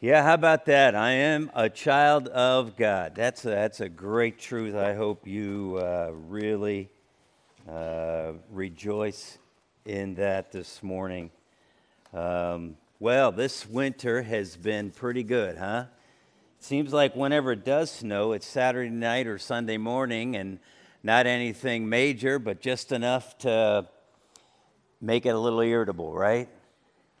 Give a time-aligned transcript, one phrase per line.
[0.00, 0.94] Yeah, how about that?
[0.94, 3.16] I am a child of God.
[3.16, 4.76] That's a, that's a great truth.
[4.76, 6.88] I hope you uh, really
[7.68, 9.38] uh, rejoice
[9.84, 11.32] in that this morning.
[12.14, 15.86] Um, well, this winter has been pretty good, huh?
[16.60, 20.60] It seems like whenever it does snow, it's Saturday night or Sunday morning, and
[21.02, 23.88] not anything major, but just enough to
[25.00, 26.48] make it a little irritable, right?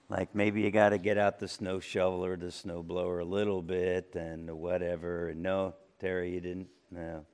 [0.08, 3.24] Like maybe you got to get out the snow shovel or the snow blower a
[3.24, 5.28] little bit and whatever.
[5.28, 6.68] And No, Terry, you didn't.
[6.90, 7.26] No.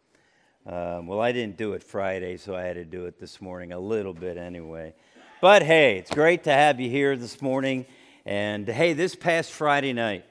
[0.66, 3.72] Um, well, I didn't do it Friday, so I had to do it this morning
[3.72, 4.94] a little bit anyway.
[5.40, 7.86] But hey, it's great to have you here this morning.
[8.26, 10.24] And hey, this past Friday night,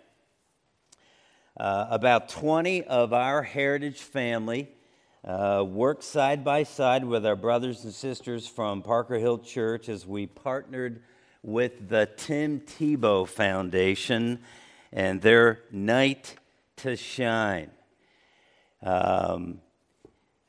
[1.55, 4.67] uh, about 20 of our heritage family
[5.23, 10.05] uh, worked side by side with our brothers and sisters from Parker Hill Church as
[10.05, 11.03] we partnered
[11.43, 14.39] with the Tim Tebow Foundation
[14.93, 16.37] and their Night
[16.77, 17.69] to Shine.
[18.81, 19.59] Um,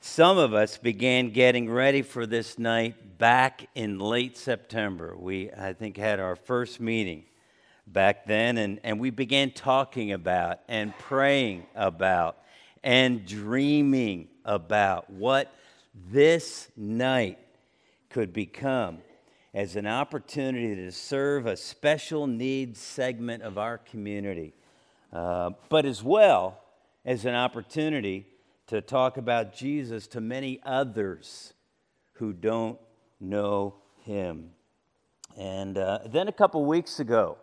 [0.01, 5.17] some of us began getting ready for this night back in late September.
[5.17, 7.25] We, I think, had our first meeting
[7.87, 12.39] back then, and, and we began talking about and praying about
[12.83, 15.53] and dreaming about what
[16.11, 17.39] this night
[18.11, 18.99] could become
[19.55, 24.53] as an opportunity to serve a special needs segment of our community,
[25.13, 26.61] uh, but as well
[27.05, 28.27] as an opportunity
[28.67, 31.55] to talk about Jesus to many others
[32.15, 32.79] who don't
[33.21, 34.51] know him.
[35.37, 37.39] And uh, then a couple weeks ago,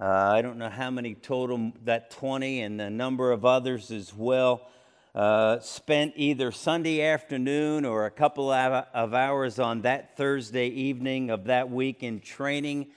[0.00, 4.12] uh, I don't know how many total, that 20 and a number of others as
[4.12, 4.66] well
[5.14, 11.44] uh, spent either Sunday afternoon or a couple of hours on that Thursday evening of
[11.44, 12.88] that week in training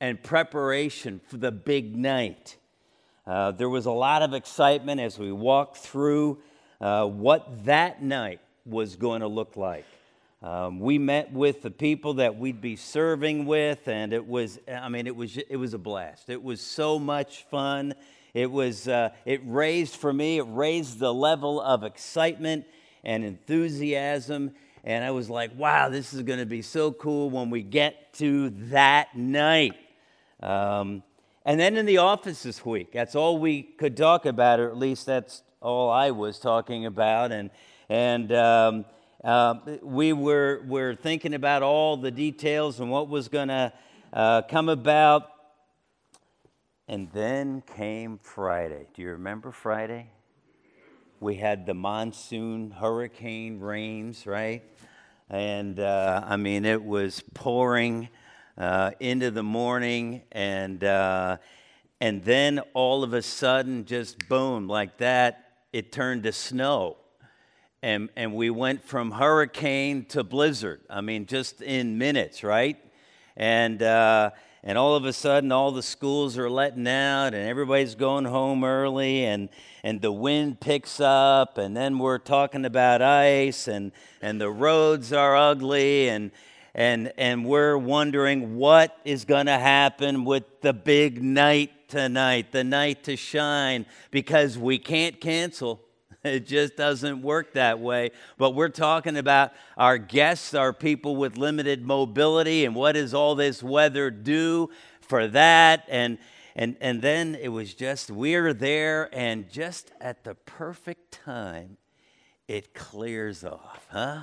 [0.00, 2.56] and preparation for the big night.
[3.26, 6.38] Uh, there was a lot of excitement as we walked through
[6.80, 9.84] uh, what that night was going to look like.
[10.42, 14.88] Um, we met with the people that we'd be serving with, and it was, I
[14.88, 16.30] mean, it was, it was a blast.
[16.30, 17.94] It was so much fun.
[18.36, 22.66] It was, uh, it raised for me, it raised the level of excitement
[23.02, 24.50] and enthusiasm.
[24.84, 28.12] And I was like, wow, this is going to be so cool when we get
[28.18, 29.72] to that night.
[30.42, 31.02] Um,
[31.46, 34.76] and then in the office this week, that's all we could talk about, or at
[34.76, 37.32] least that's all I was talking about.
[37.32, 37.48] And,
[37.88, 38.84] and um,
[39.24, 43.72] uh, we were, were thinking about all the details and what was going to
[44.12, 45.35] uh, come about.
[46.88, 48.86] And then came Friday.
[48.94, 50.08] Do you remember Friday?
[51.18, 54.62] We had the monsoon hurricane rains, right?
[55.28, 58.08] And uh, I mean, it was pouring
[58.56, 61.38] uh, into the morning, and uh,
[62.00, 66.98] and then all of a sudden, just boom, like that, it turned to snow,
[67.82, 70.82] and and we went from hurricane to blizzard.
[70.88, 72.78] I mean, just in minutes, right?
[73.36, 74.30] And uh,
[74.66, 78.64] and all of a sudden all the schools are letting out and everybody's going home
[78.64, 79.48] early and,
[79.84, 85.12] and the wind picks up and then we're talking about ice and, and the roads
[85.12, 86.32] are ugly and,
[86.74, 92.64] and, and we're wondering what is going to happen with the big night tonight, the
[92.64, 95.80] night to shine, because we can't cancel.
[96.26, 98.10] It just doesn't work that way.
[98.38, 103.34] But we're talking about our guests, our people with limited mobility, and what does all
[103.34, 104.70] this weather do
[105.00, 105.84] for that?
[105.88, 106.18] And
[106.54, 111.76] and and then it was just we're there, and just at the perfect time,
[112.48, 114.22] it clears off, huh?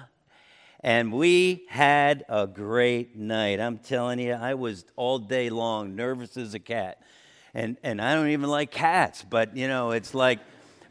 [0.80, 3.62] And we had a great night.
[3.62, 7.02] I'm telling you, I was all day long nervous as a cat.
[7.54, 10.40] And and I don't even like cats, but you know, it's like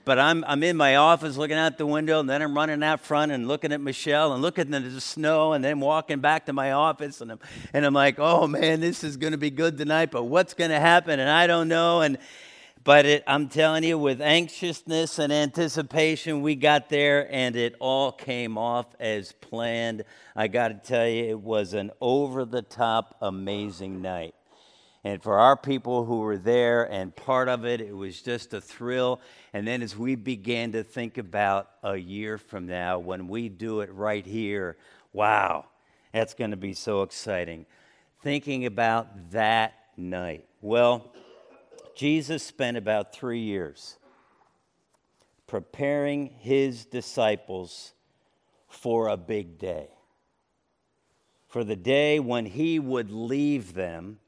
[0.04, 3.00] but I'm, I'm in my office looking out the window, and then I'm running out
[3.00, 6.52] front and looking at Michelle and looking at the snow, and then walking back to
[6.52, 7.40] my office, and I'm,
[7.72, 10.70] and I'm like, oh man, this is going to be good tonight, but what's going
[10.70, 11.20] to happen?
[11.20, 12.00] And I don't know.
[12.00, 12.18] And
[12.84, 18.10] but it, I'm telling you, with anxiousness and anticipation, we got there, and it all
[18.10, 20.04] came off as planned.
[20.34, 24.34] I got to tell you, it was an over the top, amazing night.
[25.04, 28.60] And for our people who were there and part of it, it was just a
[28.60, 29.20] thrill.
[29.52, 33.80] And then as we began to think about a year from now, when we do
[33.80, 34.76] it right here,
[35.12, 35.66] wow,
[36.12, 37.66] that's going to be so exciting.
[38.20, 40.46] Thinking about that night.
[40.60, 41.12] Well,
[41.96, 43.96] Jesus spent about three years
[45.48, 47.92] preparing his disciples
[48.68, 49.88] for a big day.
[51.48, 54.20] For the day when he would leave them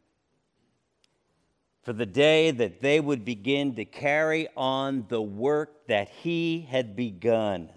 [1.85, 6.97] for the day that they would begin to carry on the work that he had
[6.97, 7.69] begun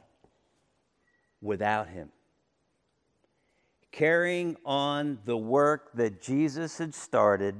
[1.42, 2.10] without him.
[3.92, 7.56] Carrying on the work that Jesus had started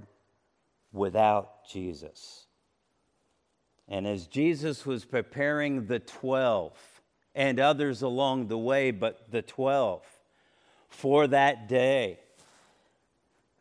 [0.94, 2.46] without Jesus.
[3.90, 6.74] And as Jesus was preparing the 12
[7.36, 10.02] and others along the way, but the 12
[10.88, 12.20] for that day,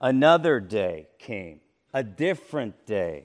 [0.00, 1.60] another day came
[1.96, 3.24] a different day.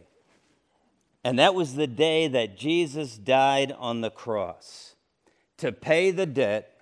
[1.26, 4.96] And that was the day that Jesus died on the cross
[5.58, 6.80] to pay the debt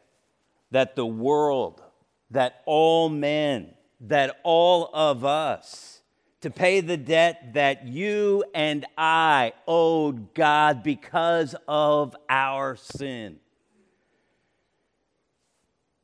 [0.70, 1.82] that the world,
[2.30, 6.02] that all men, that all of us,
[6.42, 13.38] to pay the debt that you and I owed God because of our sin.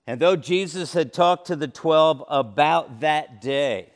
[0.07, 3.91] And though Jesus had talked to the 12 about that day,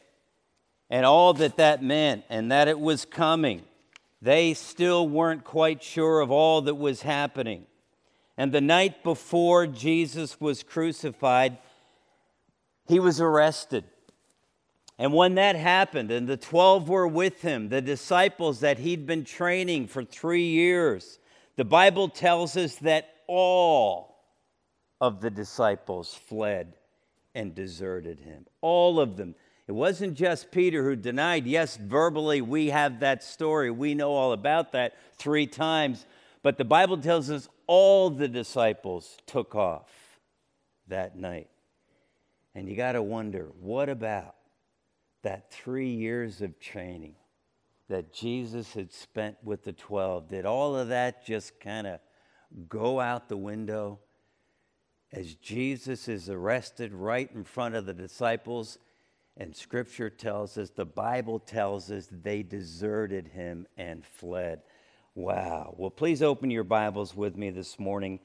[0.89, 3.63] and all that that meant and that it was coming,
[4.21, 7.65] they still weren't quite sure of all that was happening.
[8.37, 11.57] And the night before Jesus was crucified,
[12.87, 13.83] he was arrested.
[14.97, 19.23] And when that happened, and the 12 were with him, the disciples that he'd been
[19.23, 21.19] training for three years,
[21.55, 24.17] the Bible tells us that all
[24.99, 26.73] of the disciples fled
[27.33, 28.45] and deserted him.
[28.61, 29.35] All of them.
[29.69, 31.45] It wasn't just Peter who denied.
[31.45, 33.69] Yes, verbally, we have that story.
[33.69, 36.07] We know all about that three times.
[36.41, 39.91] But the Bible tells us all the disciples took off
[40.87, 41.51] that night.
[42.55, 44.33] And you got to wonder what about
[45.21, 47.13] that three years of training
[47.89, 50.29] that Jesus had spent with the 12?
[50.29, 51.99] Did all of that just kind of
[52.67, 53.99] go out the window
[55.13, 58.79] as Jesus is arrested right in front of the disciples?
[59.41, 64.63] And scripture tells us, the Bible tells us they deserted him and fled.
[65.15, 65.73] Wow.
[65.77, 68.19] Well, please open your Bibles with me this morning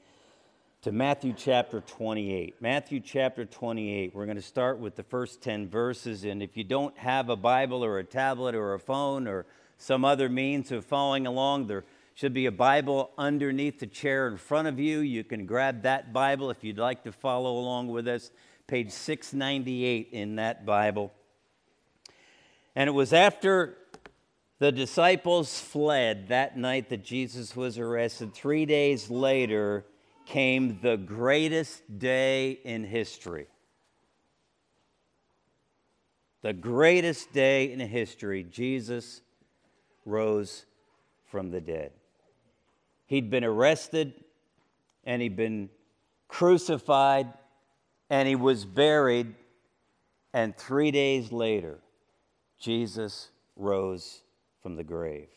[0.82, 2.56] to Matthew chapter 28.
[2.60, 4.12] Matthew chapter 28.
[4.12, 6.24] We're going to start with the first 10 verses.
[6.24, 9.46] And if you don't have a Bible or a tablet or a phone or
[9.78, 11.84] some other means of following along, there
[12.14, 14.98] should be a Bible underneath the chair in front of you.
[14.98, 18.32] You can grab that Bible if you'd like to follow along with us
[18.66, 21.12] page 698 in that Bible.
[22.74, 23.76] And it was after
[24.58, 28.34] the disciples fled that night that Jesus was arrested.
[28.34, 29.84] Three days later
[30.26, 33.46] came the greatest day in history.
[36.42, 38.44] The greatest day in history.
[38.44, 39.20] Jesus
[40.04, 40.66] rose
[41.26, 41.92] from the dead.
[43.06, 44.14] He'd been arrested
[45.04, 45.68] and he'd been
[46.28, 47.32] crucified
[48.10, 49.34] and he was buried,
[50.32, 51.78] and three days later,
[52.58, 54.20] Jesus rose
[54.62, 55.28] from the grave.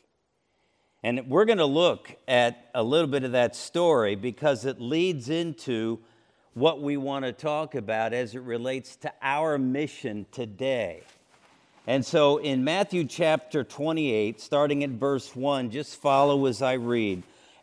[1.03, 5.29] And we're going to look at a little bit of that story because it leads
[5.29, 5.99] into
[6.53, 11.03] what we want to talk about as it relates to our mission today.
[11.85, 17.23] And so in Matthew chapter 28, starting at verse 1, just follow as I read.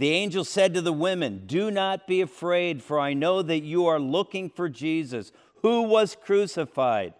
[0.00, 3.84] The angel said to the women, Do not be afraid, for I know that you
[3.84, 7.12] are looking for Jesus, who was crucified.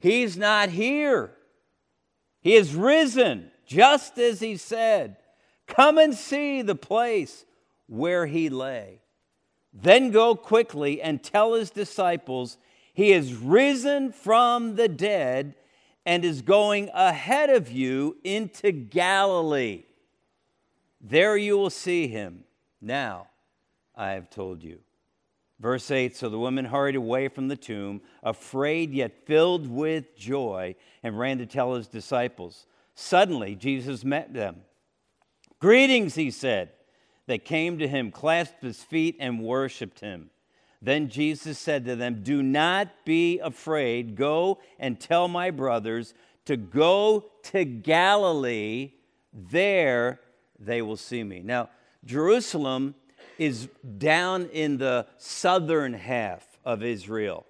[0.00, 1.30] He's not here,
[2.40, 5.16] he is risen, just as he said.
[5.68, 7.44] Come and see the place
[7.86, 8.98] where he lay.
[9.72, 12.58] Then go quickly and tell his disciples,
[12.92, 15.54] He is risen from the dead
[16.04, 19.84] and is going ahead of you into Galilee.
[21.06, 22.44] There you will see him.
[22.80, 23.28] Now
[23.94, 24.78] I have told you.
[25.60, 30.74] Verse 8 So the woman hurried away from the tomb, afraid yet filled with joy,
[31.02, 32.66] and ran to tell his disciples.
[32.94, 34.62] Suddenly, Jesus met them.
[35.58, 36.70] Greetings, he said.
[37.26, 40.30] They came to him, clasped his feet, and worshiped him.
[40.80, 44.16] Then Jesus said to them, Do not be afraid.
[44.16, 48.92] Go and tell my brothers to go to Galilee.
[49.32, 50.20] There
[50.58, 51.40] they will see me.
[51.40, 51.70] Now,
[52.04, 52.94] Jerusalem
[53.38, 53.68] is
[53.98, 57.46] down in the southern half of Israel.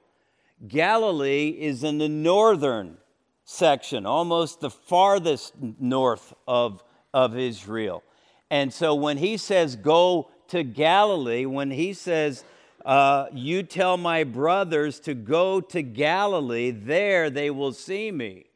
[0.67, 2.97] Galilee is in the northern
[3.45, 6.83] section, almost the farthest north of,
[7.13, 8.03] of Israel.
[8.51, 12.45] And so when he says, go to Galilee, when he says,
[12.85, 18.47] uh, you tell my brothers to go to Galilee, there they will see me.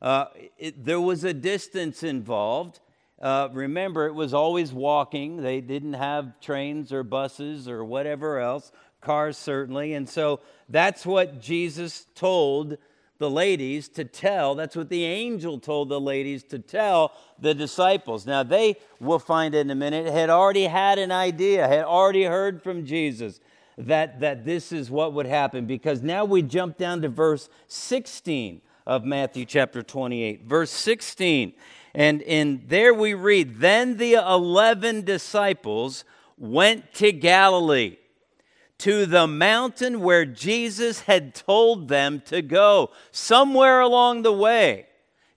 [0.00, 0.26] Uh,
[0.58, 2.80] it, there was a distance involved.
[3.20, 5.42] Uh, remember, it was always walking.
[5.42, 9.94] They didn't have trains or buses or whatever else, cars certainly.
[9.94, 12.76] And so that's what Jesus told
[13.18, 14.54] the ladies to tell.
[14.54, 18.26] That's what the angel told the ladies to tell the disciples.
[18.26, 22.62] Now, they, we'll find in a minute, had already had an idea, had already heard
[22.62, 23.40] from Jesus
[23.78, 28.60] that, that this is what would happen because now we jump down to verse 16
[28.86, 30.44] of Matthew chapter 28.
[30.44, 31.54] Verse 16.
[31.96, 36.04] And in there we read, Then the 11 disciples
[36.36, 37.96] went to Galilee
[38.78, 42.90] to the mountain where Jesus had told them to go.
[43.10, 44.84] Somewhere along the way,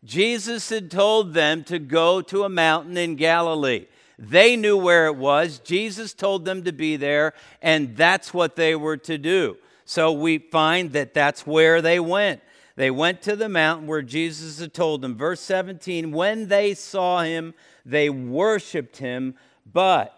[0.03, 3.85] Jesus had told them to go to a mountain in Galilee.
[4.17, 5.59] They knew where it was.
[5.59, 9.55] Jesus told them to be there, and that's what they were to do.
[9.85, 12.41] So we find that that's where they went.
[12.79, 15.17] They went to the mountain where Jesus had told them.
[15.17, 17.53] Verse 17 When they saw him,
[17.85, 20.15] they worshiped him, but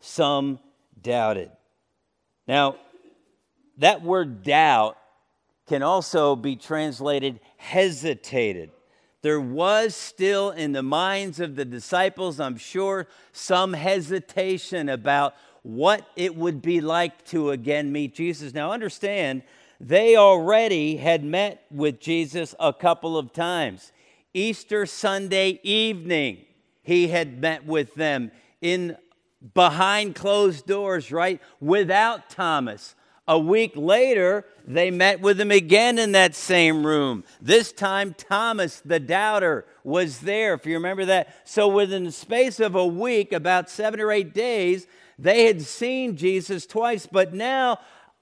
[0.00, 0.58] some
[1.00, 1.50] doubted.
[2.46, 2.76] Now,
[3.78, 4.98] that word doubt
[5.66, 8.70] can also be translated hesitated.
[9.22, 16.06] There was still in the minds of the disciples, I'm sure, some hesitation about what
[16.16, 18.52] it would be like to again meet Jesus.
[18.52, 19.42] Now, understand,
[19.80, 23.92] they already had met with Jesus a couple of times.
[24.34, 26.44] Easter Sunday evening,
[26.82, 28.96] he had met with them in
[29.54, 31.40] behind closed doors, right?
[31.60, 32.94] Without Thomas.
[33.26, 37.22] A week later, they met with him again in that same room.
[37.40, 41.34] This time, Thomas, the doubter, was there, if you remember that.
[41.44, 46.16] So, within the space of a week, about seven or eight days, they had seen
[46.16, 47.06] Jesus twice.
[47.06, 47.78] But now,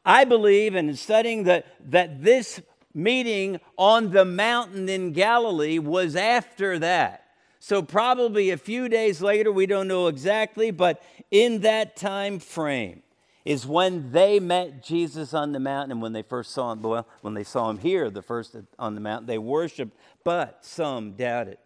[0.08, 2.62] I believe, and in studying that, that this
[2.94, 7.26] meeting on the mountain in Galilee was after that.
[7.58, 13.02] So, probably a few days later, we don't know exactly, but in that time frame
[13.44, 15.92] is when they met Jesus on the mountain.
[15.92, 18.94] And when they first saw him, well, when they saw him here, the first on
[18.94, 21.58] the mountain, they worshiped, but some doubted.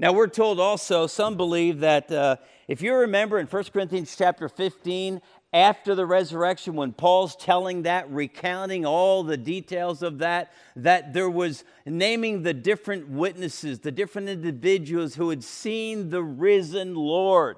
[0.00, 2.36] Now, we're told also, some believe that uh,
[2.68, 5.20] if you remember in 1 Corinthians chapter 15,
[5.52, 11.30] after the resurrection, when Paul's telling that, recounting all the details of that, that there
[11.30, 17.56] was naming the different witnesses, the different individuals who had seen the risen Lord.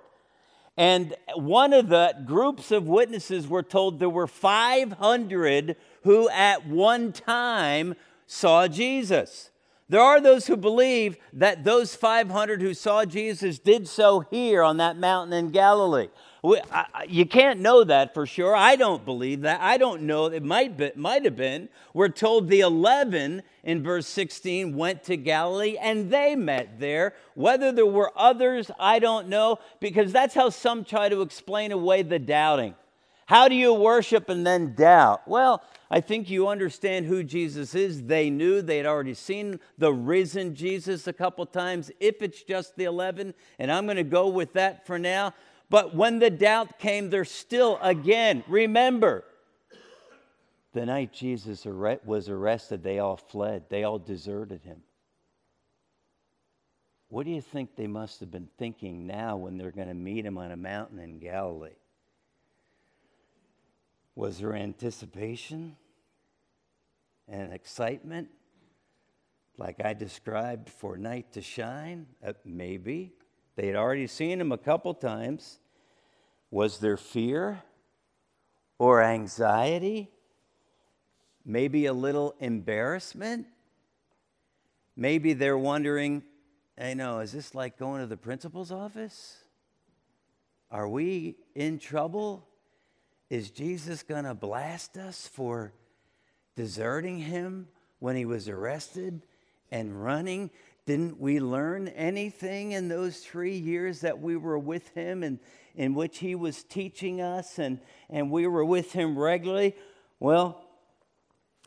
[0.76, 7.12] And one of the groups of witnesses were told there were 500 who at one
[7.12, 7.94] time
[8.26, 9.50] saw Jesus.
[9.90, 14.78] There are those who believe that those 500 who saw Jesus did so here on
[14.78, 16.08] that mountain in Galilee.
[16.42, 18.54] We, I, you can't know that for sure.
[18.56, 19.60] I don't believe that.
[19.60, 20.26] I don't know.
[20.26, 21.68] It might, be, might have been.
[21.94, 27.14] We're told the 11 in verse 16 went to Galilee and they met there.
[27.34, 32.02] Whether there were others, I don't know, because that's how some try to explain away
[32.02, 32.74] the doubting.
[33.26, 35.28] How do you worship and then doubt?
[35.28, 38.02] Well, I think you understand who Jesus is.
[38.02, 41.92] They knew they'd already seen the risen Jesus a couple times.
[42.00, 45.34] If it's just the 11, and I'm going to go with that for now,
[45.72, 48.44] but when the doubt came, they're still again.
[48.46, 49.24] Remember,
[50.74, 54.82] the night Jesus was arrested, they all fled, they all deserted him.
[57.08, 60.26] What do you think they must have been thinking now when they're going to meet
[60.26, 61.70] him on a mountain in Galilee?
[64.14, 65.76] Was there anticipation
[67.26, 68.28] and excitement,
[69.56, 72.08] like I described for night to shine?
[72.22, 73.14] Uh, maybe.
[73.56, 75.60] They had already seen him a couple times.
[76.52, 77.62] Was there fear
[78.78, 80.10] or anxiety?
[81.46, 83.46] Maybe a little embarrassment?
[84.94, 86.22] Maybe they're wondering,
[86.78, 89.38] I know, is this like going to the principal's office?
[90.70, 92.46] Are we in trouble?
[93.30, 95.72] Is Jesus going to blast us for
[96.54, 97.66] deserting him
[97.98, 99.22] when he was arrested
[99.70, 100.50] and running?
[100.84, 105.38] Didn't we learn anything in those three years that we were with him and
[105.74, 107.78] in which he was teaching us and,
[108.10, 109.76] and we were with him regularly?
[110.18, 110.64] Well,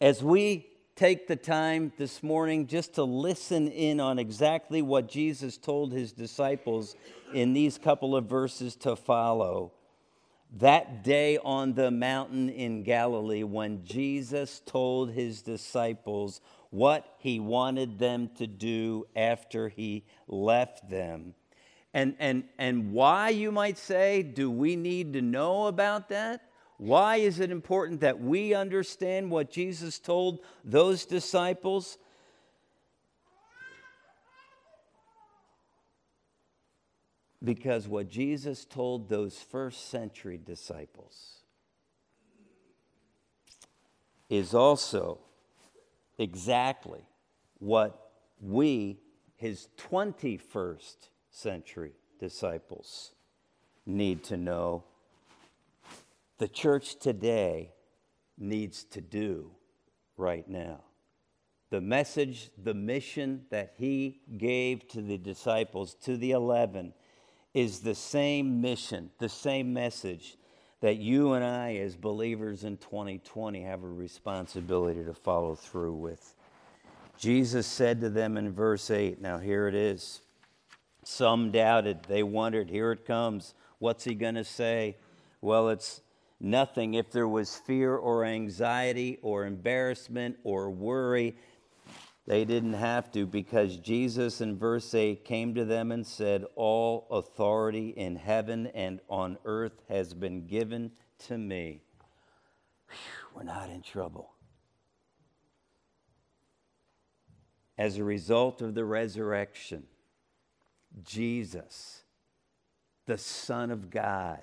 [0.02, 5.58] as we take the time this morning just to listen in on exactly what Jesus
[5.58, 6.96] told his disciples
[7.34, 9.72] in these couple of verses to follow,
[10.58, 16.40] that day on the mountain in Galilee when Jesus told his disciples
[16.76, 21.34] what he wanted them to do after he left them.
[21.94, 26.50] And, and, and why, you might say, do we need to know about that?
[26.78, 31.98] Why is it important that we understand what Jesus told those disciples?
[37.42, 41.38] Because what Jesus told those first century disciples
[44.30, 45.20] is also
[46.18, 47.02] exactly
[47.60, 49.00] what we,
[49.36, 53.14] his 21st century disciples,
[53.86, 54.84] need to know.
[56.38, 57.72] The church today
[58.38, 59.52] needs to do
[60.18, 60.82] right now.
[61.70, 66.94] The message, the mission that he gave to the disciples, to the 11,
[67.54, 70.38] is the same mission, the same message
[70.82, 76.34] that you and I, as believers in 2020, have a responsibility to follow through with.
[77.18, 80.22] Jesus said to them in verse 8, now here it is.
[81.04, 83.54] Some doubted, they wondered, here it comes.
[83.80, 84.98] What's he going to say?
[85.42, 86.02] Well, it's
[86.40, 86.96] nothing.
[86.96, 91.36] If there was fear or anxiety or embarrassment or worry,
[92.28, 97.08] they didn't have to because Jesus in verse 8 came to them and said, All
[97.12, 100.92] authority in heaven and on earth has been given
[101.28, 101.84] to me.
[102.90, 102.98] Whew,
[103.36, 104.32] we're not in trouble.
[107.78, 109.84] As a result of the resurrection,
[111.04, 112.04] Jesus,
[113.06, 114.42] the Son of God,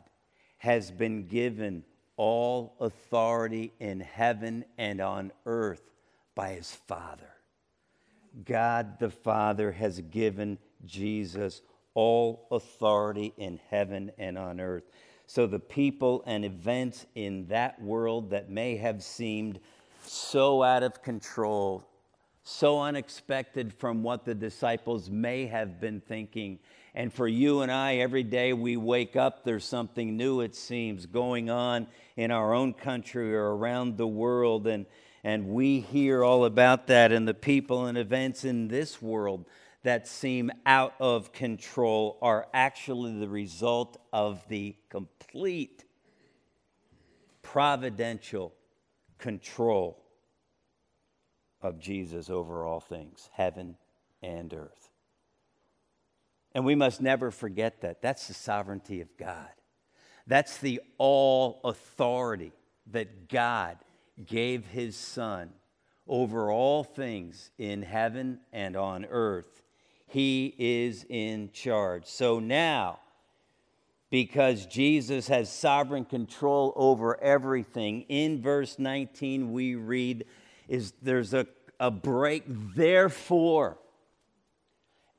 [0.58, 1.82] has been given
[2.16, 5.82] all authority in heaven and on earth
[6.36, 7.31] by his Father.
[8.44, 11.62] God the Father has given Jesus
[11.94, 14.84] all authority in heaven and on earth.
[15.26, 19.60] So the people and events in that world that may have seemed
[20.04, 21.84] so out of control,
[22.44, 26.58] so unexpected from what the disciples may have been thinking.
[26.94, 31.06] And for you and I, every day we wake up, there's something new, it seems,
[31.06, 31.86] going on
[32.16, 34.66] in our own country or around the world.
[34.66, 34.86] And,
[35.24, 39.46] and we hear all about that and the people and events in this world
[39.84, 45.84] that seem out of control are actually the result of the complete
[47.42, 48.52] providential
[49.18, 50.02] control
[51.60, 53.76] of Jesus over all things, heaven
[54.22, 54.90] and earth.
[56.54, 58.02] And we must never forget that.
[58.02, 59.48] That's the sovereignty of God.
[60.26, 62.52] That's the all authority
[62.88, 63.78] that God
[64.26, 65.50] gave his Son
[66.06, 69.62] over all things in heaven and on earth.
[70.06, 72.06] He is in charge.
[72.06, 72.98] So now,
[74.10, 80.26] because Jesus has sovereign control over everything, in verse 19 we read
[80.68, 81.46] is there's a,
[81.80, 82.44] a break.
[82.46, 83.78] Therefore,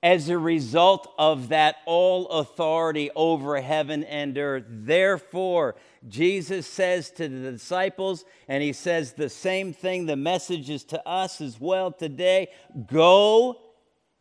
[0.03, 4.65] as a result of that all authority over heaven and earth.
[4.67, 5.75] Therefore,
[6.09, 11.07] Jesus says to the disciples, and he says the same thing, the message is to
[11.07, 12.49] us as well today
[12.85, 13.57] go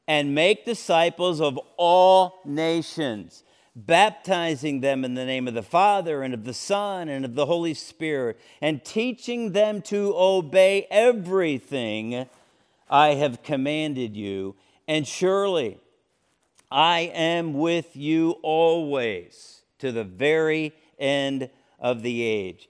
[0.06, 3.42] and make disciples of all nations,
[3.74, 7.46] baptizing them in the name of the Father and of the Son and of the
[7.46, 12.28] Holy Spirit, and teaching them to obey everything
[12.88, 14.54] I have commanded you
[14.86, 15.78] and surely
[16.70, 22.68] I am with you always to the very end of the age.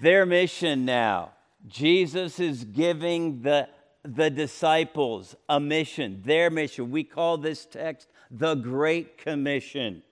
[0.00, 1.32] Their mission now,
[1.66, 3.68] Jesus is giving the,
[4.04, 6.90] the disciples a mission, their mission.
[6.90, 10.02] We call this text the Great Commission.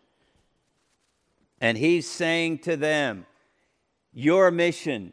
[1.61, 3.27] And he's saying to them,
[4.13, 5.13] Your mission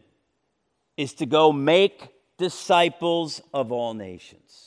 [0.96, 4.67] is to go make disciples of all nations.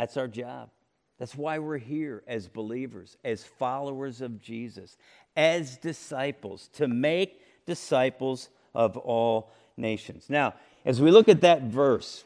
[0.00, 0.70] That's our job.
[1.18, 4.96] That's why we're here as believers, as followers of Jesus,
[5.36, 10.30] as disciples, to make disciples of all nations.
[10.30, 10.54] Now,
[10.86, 12.24] as we look at that verse,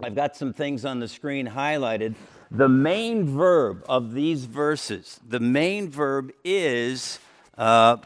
[0.00, 2.14] I've got some things on the screen highlighted.
[2.48, 7.18] The main verb of these verses, the main verb is
[7.56, 7.98] uh,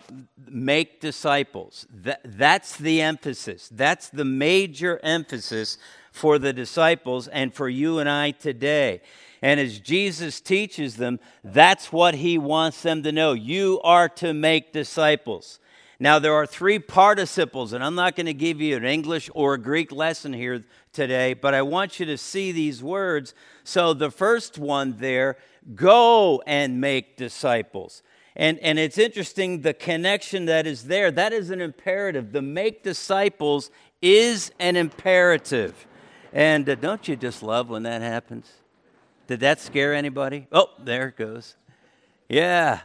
[0.46, 1.86] make disciples.
[2.02, 3.68] That, that's the emphasis.
[3.72, 5.78] That's the major emphasis
[6.12, 9.00] for the disciples and for you and I today.
[9.40, 13.32] And as Jesus teaches them, that's what he wants them to know.
[13.32, 15.60] You are to make disciples.
[16.00, 19.54] Now, there are three participles, and I'm not going to give you an English or
[19.54, 23.34] a Greek lesson here today, but I want you to see these words.
[23.64, 25.36] So, the first one there,
[25.74, 28.02] go and make disciples.
[28.38, 31.10] And, and it's interesting the connection that is there.
[31.10, 32.30] That is an imperative.
[32.30, 33.70] The make disciples
[34.00, 35.86] is an imperative.
[36.32, 38.48] And uh, don't you just love when that happens?
[39.26, 40.46] Did that scare anybody?
[40.52, 41.56] Oh, there it goes.
[42.28, 42.80] Yeah.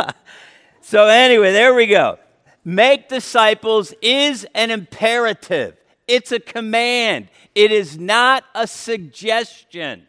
[0.80, 2.18] so, anyway, there we go.
[2.64, 5.76] Make disciples is an imperative,
[6.08, 10.08] it's a command, it is not a suggestion,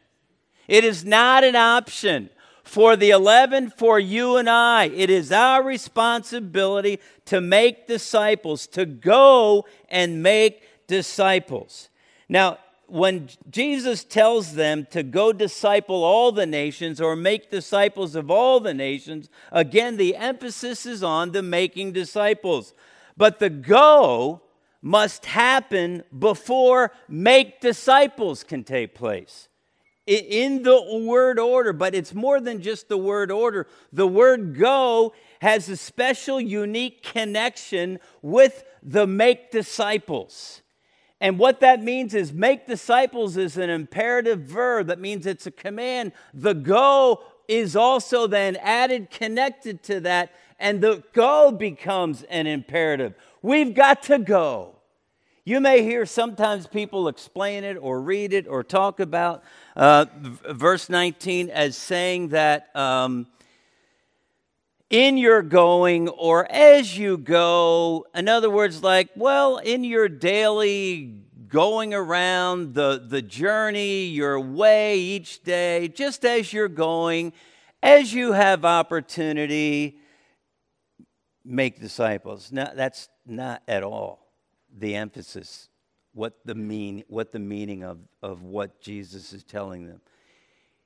[0.67, 2.31] it is not an option.
[2.67, 8.86] For the 11, for you and I, it is our responsibility to make disciples, to
[8.86, 11.88] go and make disciples.
[12.27, 18.30] Now, when Jesus tells them to go disciple all the nations or make disciples of
[18.30, 22.73] all the nations, again, the emphasis is on the making disciples.
[23.15, 24.41] But the go
[24.82, 29.47] must happen before make disciples can take place.
[30.08, 33.67] In the word order, but it's more than just the word order.
[33.91, 40.62] The word go has a special, unique connection with the make disciples.
[41.20, 44.88] And what that means is make disciples is an imperative verb.
[44.88, 46.13] That means it's a command.
[46.34, 53.13] The go is also then added, connected to that, and the go becomes an imperative.
[53.41, 54.76] We've got to go.
[55.47, 59.45] You may hear sometimes people explain it or read it or talk about
[59.77, 60.07] uh,
[60.51, 63.27] verse 19 as saying that um,
[64.89, 68.07] in your going or as you go.
[68.13, 71.15] In other words, like, well, in your daily
[71.47, 77.31] going around the, the journey, your way each day, just as you're going,
[77.81, 79.97] as you have opportunity,
[81.45, 82.51] make disciples.
[82.51, 84.26] Now, that's not at all
[84.79, 85.69] the emphasis,
[86.13, 90.01] what the mean, what the meaning of, of what Jesus is telling them.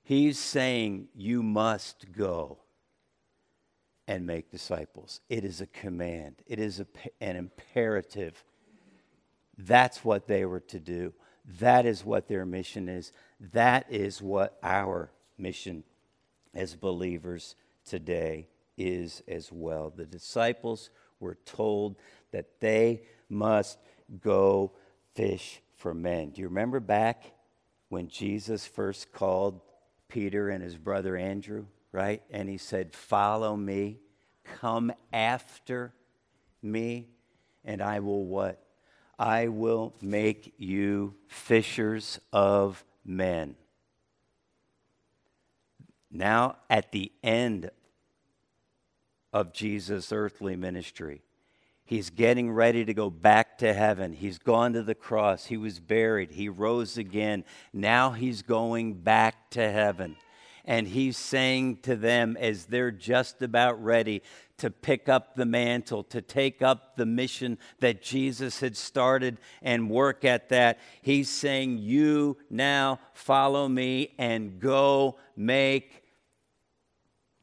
[0.04, 2.58] He's saying you must go
[4.08, 5.22] and make disciples.
[5.30, 6.88] It is a command, it is a,
[7.20, 8.44] an imperative.
[9.58, 11.14] That's what they were to do.
[11.60, 13.12] That is what their mission is.
[13.54, 15.84] That is what our mission
[16.54, 19.92] as believers today is as well.
[19.96, 21.96] The disciples were told
[22.32, 23.80] that they must
[24.20, 24.74] go
[25.16, 26.30] fish for men.
[26.30, 27.32] Do you remember back
[27.90, 29.62] when Jesus first called
[30.08, 31.66] Peter and his brother Andrew?
[31.92, 32.22] right?
[32.32, 34.00] And he said, Follow me,
[34.44, 35.94] come after
[36.62, 37.08] me,
[37.66, 38.64] and I will what?
[39.20, 43.56] I will make you fishers of men.
[46.10, 47.70] Now, at the end
[49.32, 51.22] of Jesus' earthly ministry,
[51.92, 54.14] he's getting ready to go back to heaven.
[54.14, 57.44] He's gone to the cross, he was buried, he rose again.
[57.74, 60.16] Now he's going back to heaven
[60.64, 64.22] and he's saying to them as they're just about ready
[64.60, 69.90] to pick up the mantle, to take up the mission that Jesus had started and
[69.90, 76.04] work at that, he's saying, You now follow me and go make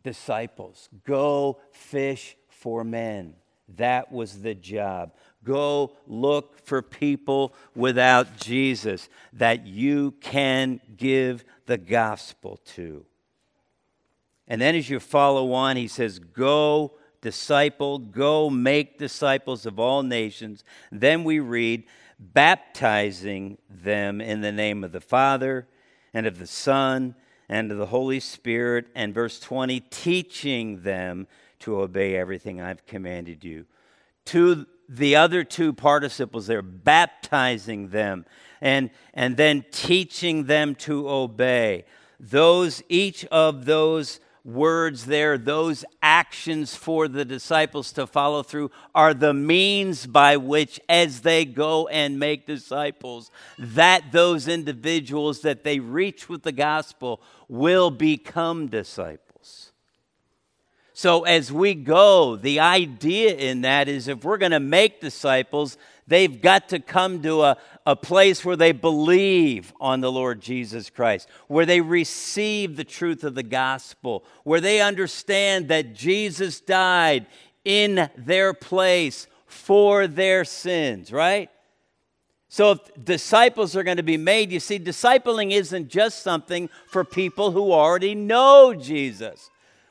[0.03, 3.35] disciples, go fish for men.
[3.77, 5.13] That was the job.
[5.45, 13.05] Go look for people without Jesus that you can give the gospel to.
[14.47, 20.03] And then as you follow on, he says, Go disciple, go make disciples of all
[20.03, 20.65] nations.
[20.91, 21.85] Then we read,
[22.19, 25.69] baptizing them in the name of the Father
[26.13, 27.15] and of the Son
[27.49, 28.87] and of the Holy Spirit.
[28.95, 31.27] And verse 20, teaching them
[31.61, 33.67] to obey everything I've commanded you.
[34.27, 38.25] To the other two participles there, baptizing them
[38.61, 41.85] and, and then teaching them to obey.
[42.19, 49.13] Those, each of those words there, those actions for the disciples to follow through, are
[49.13, 55.79] the means by which, as they go and make disciples, that those individuals that they
[55.79, 59.28] reach with the gospel will become disciples.
[60.99, 65.79] So, as we go, the idea in that is if we're going to make disciples,
[66.09, 67.57] they've got to come to a,
[67.87, 73.23] a place where they believe on the Lord Jesus Christ, where they receive the truth
[73.23, 77.27] of the gospel, where they understand that Jesus died
[77.65, 81.49] in their place for their sins, right?
[82.49, 87.05] So, if disciples are going to be made, you see, discipling isn't just something for
[87.05, 89.49] people who already know Jesus.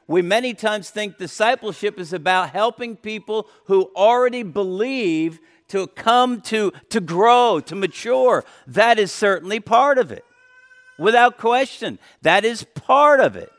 [0.08, 6.72] We many times think discipleship is about helping people who already believe to come to,
[6.90, 8.46] to grow, to mature.
[8.68, 10.24] That is certainly part of it.
[10.98, 13.52] Without question, that is part of it.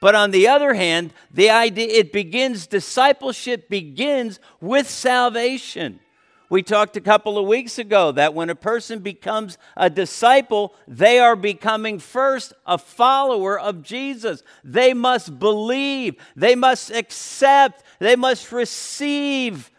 [0.00, 6.00] But on the other hand, the idea it begins, discipleship begins with salvation,
[6.48, 11.18] We talked a couple of weeks ago that when a person becomes a disciple, they
[11.18, 14.42] are becoming first a follower of Jesus.
[14.62, 19.70] They must believe, they must accept, they must receive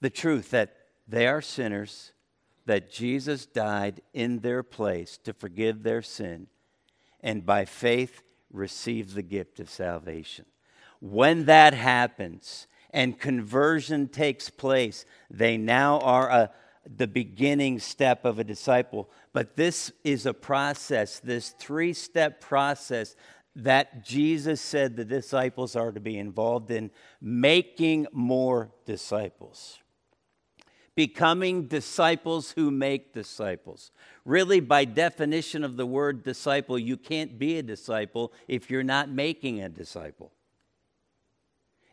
[0.00, 0.76] the truth that
[1.08, 2.12] they are sinners,
[2.66, 6.48] that Jesus died in their place to forgive their sin,
[7.20, 8.22] and by faith
[8.52, 10.44] receive the gift of salvation.
[11.00, 16.50] When that happens, and conversion takes place, they now are a,
[16.96, 19.10] the beginning step of a disciple.
[19.32, 23.16] But this is a process, this three step process
[23.56, 29.80] that Jesus said the disciples are to be involved in making more disciples.
[30.94, 33.90] Becoming disciples who make disciples.
[34.24, 39.08] Really, by definition of the word disciple, you can't be a disciple if you're not
[39.08, 40.30] making a disciple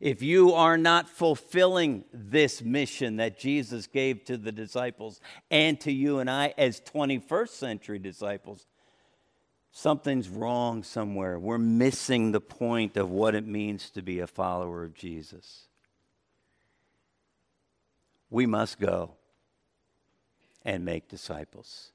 [0.02, 5.92] if you are not fulfilling this mission that Jesus gave to the disciples and to
[5.92, 8.66] you and I as 21st century disciples,
[9.72, 11.38] something's wrong somewhere.
[11.38, 15.68] We're missing the point of what it means to be a follower of Jesus.
[18.32, 19.12] We must go
[20.66, 21.92] and make disciples.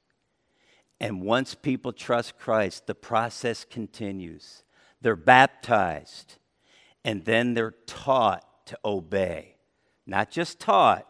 [1.01, 4.63] And once people trust Christ, the process continues.
[5.01, 6.37] They're baptized
[7.07, 9.55] and then they're taught to obey.
[10.05, 11.07] Not just taught.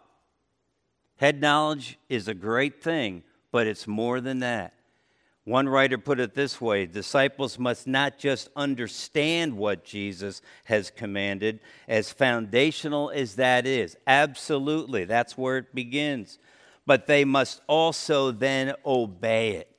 [1.16, 4.76] Head knowledge is a great thing, but it's more than that.
[5.44, 11.62] One writer put it this way disciples must not just understand what Jesus has commanded,
[11.88, 13.98] as foundational as that is.
[14.06, 16.38] Absolutely, that's where it begins.
[16.86, 19.77] But they must also then obey it.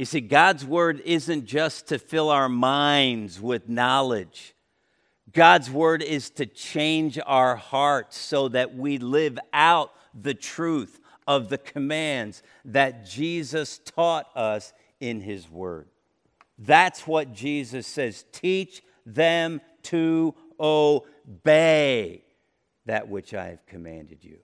[0.00, 4.54] You see, God's word isn't just to fill our minds with knowledge.
[5.30, 11.50] God's word is to change our hearts so that we live out the truth of
[11.50, 15.86] the commands that Jesus taught us in his word.
[16.56, 18.24] That's what Jesus says.
[18.32, 22.24] Teach them to obey
[22.86, 24.38] that which I have commanded you.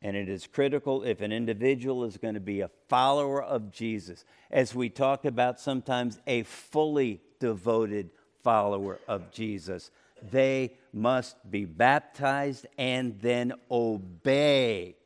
[0.00, 4.24] And it is critical if an individual is going to be a follower of Jesus,
[4.50, 8.10] as we talk about sometimes a fully devoted
[8.44, 9.90] follower of Jesus.
[10.30, 14.96] They must be baptized and then obey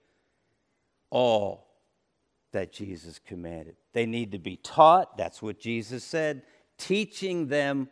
[1.10, 1.68] all
[2.52, 3.76] that Jesus commanded.
[3.92, 6.42] They need to be taught, that's what Jesus said,
[6.78, 7.88] teaching them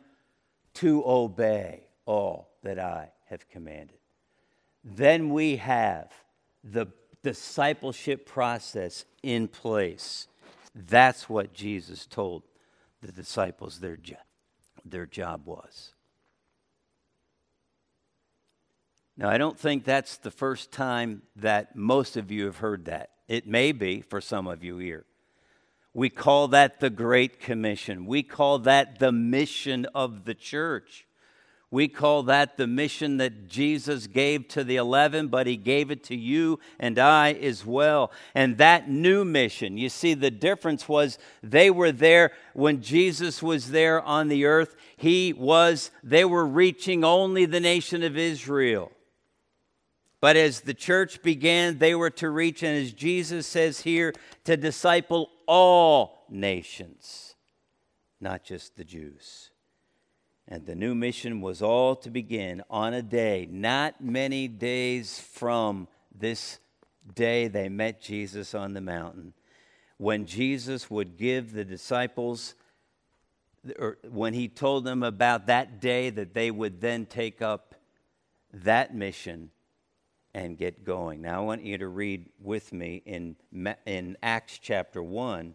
[0.74, 3.96] to obey all that I have commanded.
[4.84, 6.10] Then we have
[6.64, 6.86] the
[7.22, 10.26] discipleship process in place.
[10.74, 12.42] That's what Jesus told
[13.02, 14.16] the disciples their, jo-
[14.84, 15.92] their job was.
[19.16, 23.10] Now, I don't think that's the first time that most of you have heard that.
[23.28, 25.04] It may be for some of you here.
[25.92, 28.06] We call that the Great Commission.
[28.06, 31.06] We call that the mission of the church.
[31.72, 36.02] We call that the mission that Jesus gave to the 11, but he gave it
[36.04, 38.10] to you and I as well.
[38.34, 43.70] And that new mission, you see, the difference was they were there when Jesus was
[43.70, 44.74] there on the earth.
[44.96, 48.90] He was, they were reaching only the nation of Israel.
[50.20, 54.12] But as the church began, they were to reach, and as Jesus says here,
[54.44, 57.36] to disciple all nations,
[58.20, 59.49] not just the Jews.
[60.50, 65.86] And the new mission was all to begin on a day, not many days from
[66.12, 66.58] this
[67.14, 69.32] day they met Jesus on the mountain,
[69.96, 72.54] when Jesus would give the disciples,
[73.78, 77.76] or when he told them about that day that they would then take up
[78.52, 79.50] that mission
[80.34, 81.22] and get going.
[81.22, 83.36] Now, I want you to read with me in,
[83.86, 85.54] in Acts chapter 1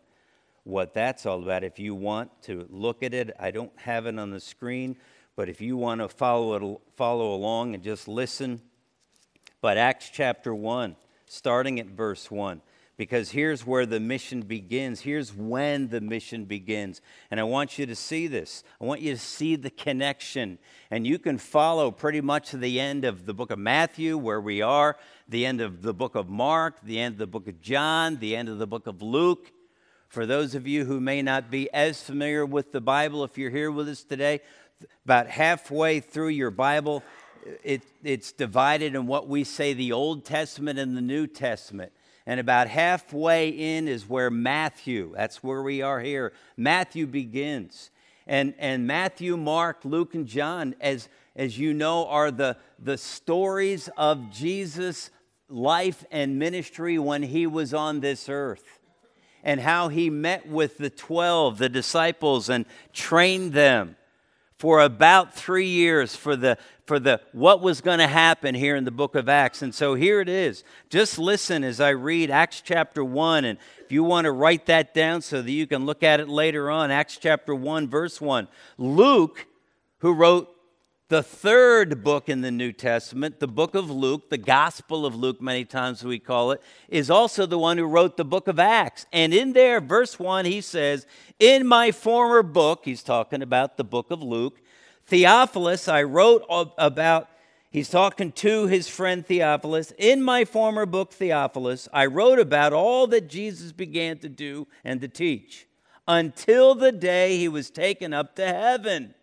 [0.65, 1.63] what that's all about.
[1.63, 4.97] If you want to look at it, I don't have it on the screen,
[5.37, 8.61] but if you want to follow it, follow along and just listen.
[9.61, 10.97] But Acts chapter 1,
[11.27, 12.61] starting at verse 1
[12.97, 15.01] because here's where the mission begins.
[15.01, 17.01] Here's when the mission begins.
[17.29, 18.63] And I want you to see this.
[18.79, 20.57] I want you to see the connection.
[20.89, 24.39] And you can follow pretty much to the end of the book of Matthew, where
[24.39, 24.97] we are,
[25.27, 28.35] the end of the book of Mark, the end of the book of John, the
[28.35, 29.51] end of the book of Luke.
[30.07, 33.49] For those of you who may not be as familiar with the Bible, if you're
[33.49, 34.39] here with us today,
[35.03, 37.03] about halfway through your Bible,
[37.63, 41.91] it, it's divided in what we say the Old Testament and the New Testament.
[42.25, 47.91] And about halfway in is where Matthew, that's where we are here, Matthew begins.
[48.25, 53.89] And, and Matthew, Mark, Luke, and John, as, as you know, are the, the stories
[53.95, 55.11] of Jesus'
[55.47, 58.79] life and ministry when he was on this earth
[59.45, 63.95] and how he met with the 12, the disciples, and trained them
[64.57, 68.83] for about three years for the for the what was going to happen here in
[68.83, 69.61] the book of acts.
[69.61, 70.63] And so here it is.
[70.89, 74.93] Just listen as i read acts chapter 1 and if you want to write that
[74.93, 78.47] down so that you can look at it later on acts chapter 1 verse 1
[78.77, 79.45] luke
[79.99, 80.54] who wrote
[81.07, 85.39] the third book in the New Testament, the book of Luke, the Gospel of Luke,
[85.39, 89.05] many times we call it, is also the one who wrote the book of Acts.
[89.13, 91.05] And in there, verse 1, he says,
[91.39, 94.59] In my former book, he's talking about the book of Luke,
[95.05, 97.29] Theophilus, I wrote about,
[97.69, 99.93] he's talking to his friend Theophilus.
[99.99, 104.99] In my former book, Theophilus, I wrote about all that Jesus began to do and
[105.01, 105.67] to teach
[106.07, 109.13] until the day he was taken up to heaven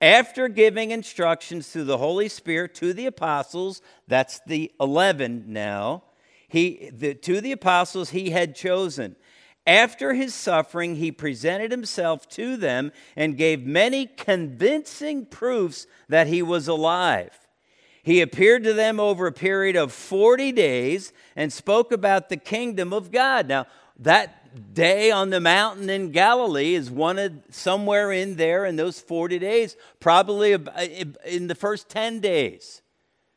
[0.00, 6.04] after giving instructions through the Holy Spirit to the apostles, that's the 11 now,
[6.48, 9.16] he, the, to the apostles he had chosen.
[9.66, 16.42] After his suffering, he presented himself to them and gave many convincing proofs that he
[16.42, 17.38] was alive.
[18.02, 22.92] He appeared to them over a period of 40 days and spoke about the kingdom
[22.92, 23.46] of God.
[23.46, 23.66] Now,
[23.98, 24.39] that
[24.72, 29.38] day on the mountain in Galilee is one of somewhere in there in those 40
[29.38, 30.58] days, probably uh,
[31.24, 32.82] in the first 10 days,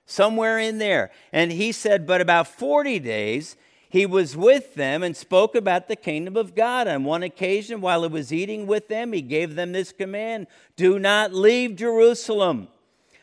[0.06, 1.12] somewhere in there.
[1.32, 3.56] And he said, but about 40 days,
[3.89, 6.88] he was with them and spoke about the kingdom of God.
[6.88, 10.97] On one occasion, while he was eating with them, he gave them this command Do
[10.97, 12.69] not leave Jerusalem,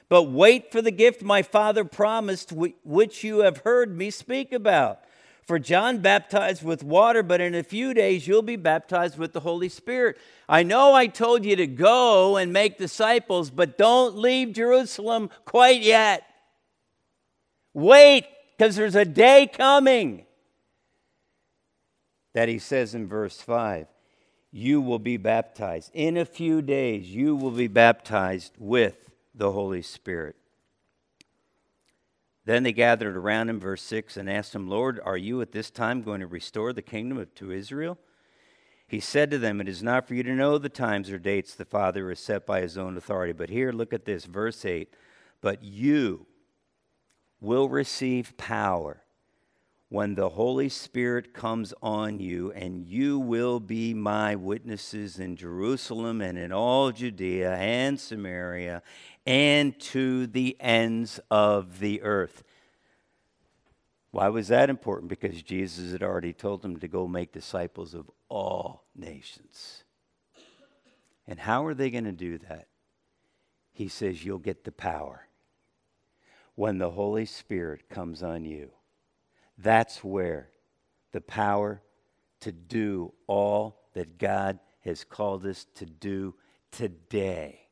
[0.09, 5.01] but wait for the gift my father promised, which you have heard me speak about.
[5.47, 9.41] For John baptized with water, but in a few days you'll be baptized with the
[9.41, 10.17] Holy Spirit.
[10.49, 15.83] I know I told you to go and make disciples, but don't leave Jerusalem quite
[15.83, 16.23] yet.
[17.75, 18.27] Wait,
[18.57, 20.27] because there's a day coming
[22.35, 23.87] that he says in verse 5
[24.53, 25.91] you will be baptized.
[25.95, 30.37] In a few days, you will be baptized with the Holy Spirit.
[32.51, 35.71] Then they gathered around him, verse 6, and asked him, Lord, are you at this
[35.71, 37.97] time going to restore the kingdom to Israel?
[38.89, 41.55] He said to them, It is not for you to know the times or dates
[41.55, 43.33] the Father has set by his own authority.
[43.33, 44.93] But here, look at this, verse 8.
[45.41, 46.27] But you
[47.41, 49.05] will receive power
[49.89, 56.21] when the Holy Spirit comes on you, and you will be my witnesses in Jerusalem
[56.21, 58.83] and in all Judea and Samaria
[59.27, 62.43] and to the ends of the earth.
[64.11, 65.09] Why was that important?
[65.09, 69.85] Because Jesus had already told them to go make disciples of all nations.
[71.29, 72.67] And how are they going to do that?
[73.73, 75.29] He says, You'll get the power
[76.57, 78.71] when the Holy Spirit comes on you.
[79.57, 80.49] That's where
[81.13, 81.83] the power
[82.41, 86.35] to do all that God has called us to do
[86.73, 87.70] today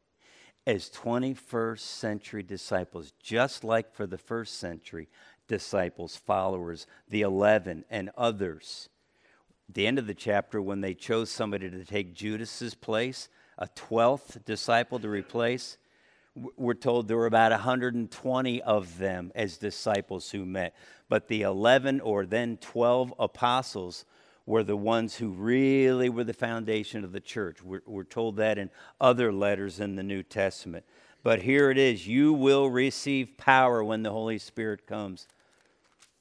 [0.68, 5.08] as 21st century disciples, just like for the first century
[5.46, 8.90] disciples, followers, the 11, and others.
[9.70, 13.66] At the end of the chapter, when they chose somebody to take Judas's place, a
[13.68, 15.78] 12th disciple to replace,
[16.58, 20.76] we're told there were about 120 of them as disciples who met.
[21.08, 24.04] But the 11 or then 12 apostles
[24.48, 27.62] were the ones who really were the foundation of the church.
[27.62, 30.86] We're, we're, told that in other letters in the New Testament.
[31.22, 35.28] But here it is you will receive power when the Holy Spirit comes.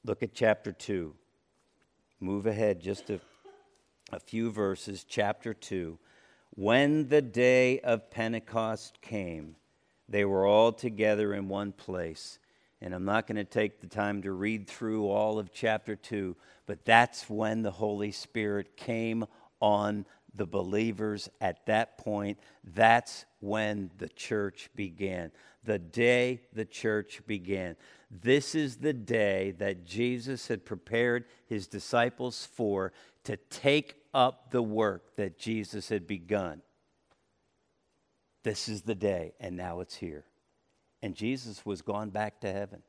[0.04, 1.16] Look at chapter 2.
[2.20, 3.22] Move ahead just a,
[4.12, 5.06] a few verses.
[5.08, 5.98] Chapter 2.
[6.50, 9.56] When the day of Pentecost came,
[10.10, 12.40] they were all together in one place.
[12.82, 16.36] And I'm not going to take the time to read through all of chapter 2,
[16.66, 19.26] but that's when the Holy Spirit came
[19.60, 22.38] on the believers at that point.
[22.64, 25.32] That's when the church began.
[25.64, 27.76] The day the church began.
[28.12, 34.62] This is the day that Jesus had prepared his disciples for to take up the
[34.62, 36.62] work that Jesus had begun.
[38.44, 40.26] This is the day, and now it's here
[41.02, 42.82] and Jesus was gone back to heaven.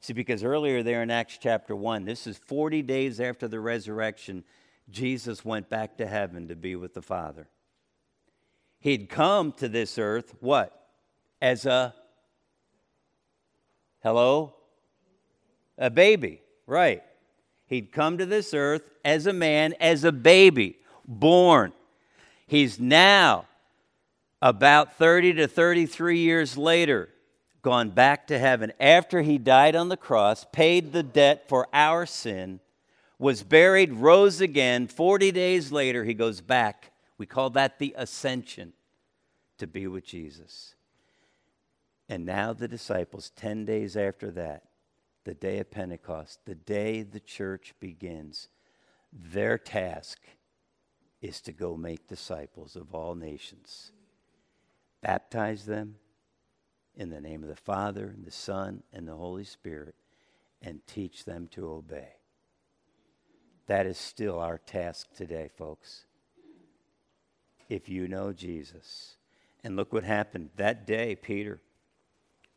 [0.00, 4.44] See, because earlier there in Acts chapter 1, this is 40 days after the resurrection,
[4.90, 7.48] Jesus went back to heaven to be with the Father.
[8.80, 10.72] He'd come to this earth, what?
[11.42, 11.94] As a,
[14.02, 14.54] hello?
[15.76, 17.02] A baby, right.
[17.66, 21.72] He'd come to this earth as a man, as a baby, born.
[22.46, 23.46] He's now
[24.40, 27.10] about 30 to 33 years later,
[27.62, 32.06] gone back to heaven after he died on the cross, paid the debt for our
[32.06, 32.60] sin,
[33.18, 34.86] was buried, rose again.
[34.86, 36.92] 40 days later, he goes back.
[37.16, 38.72] We call that the ascension
[39.58, 40.74] to be with Jesus.
[42.08, 44.62] And now the disciples, 10 days after that,
[45.24, 48.48] the day of Pentecost, the day the church begins,
[49.12, 50.18] their task
[51.20, 53.92] is to go make disciples of all nations.
[55.02, 55.96] Baptize them
[56.98, 59.94] in the name of the Father, and the Son, and the Holy Spirit,
[60.60, 62.16] and teach them to obey.
[63.66, 66.04] That is still our task today, folks.
[67.68, 69.16] If you know Jesus.
[69.62, 71.60] And look what happened that day, Peter.